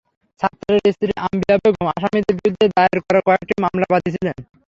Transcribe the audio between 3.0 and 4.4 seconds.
করা কয়েকটি মামলার বাদী ছিলেন।